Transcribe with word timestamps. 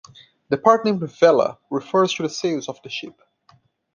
The 0.49 0.57
part 0.57 0.83
named 0.83 1.01
"Vela" 1.19 1.59
refers 1.69 2.11
to 2.15 2.23
the 2.23 2.29
sails 2.29 2.67
of 2.67 2.81
the 2.81 2.89
ship. 2.89 3.21